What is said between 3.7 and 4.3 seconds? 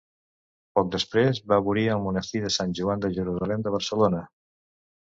de Barcelona.